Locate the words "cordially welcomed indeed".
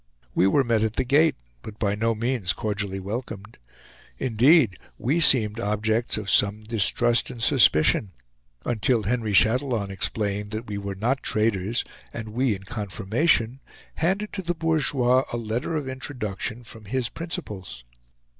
2.53-4.79